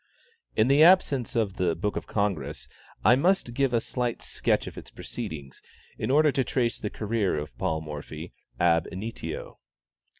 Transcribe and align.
In 0.55 0.67
the 0.67 0.81
absence 0.81 1.35
of 1.35 1.57
the 1.57 1.75
"Book 1.75 1.95
of 1.95 2.07
the 2.07 2.11
Congress," 2.13 2.67
I 3.05 3.15
must 3.15 3.53
give 3.53 3.71
a 3.71 3.79
slight 3.79 4.23
sketch 4.23 4.65
of 4.65 4.75
its 4.75 4.89
proceedings, 4.89 5.61
in 5.95 6.09
order 6.09 6.31
to 6.31 6.43
trace 6.43 6.79
the 6.79 6.89
career 6.89 7.37
of 7.37 7.55
Paul 7.59 7.81
Morphy 7.81 8.33
ab 8.59 8.87
initio. 8.91 9.59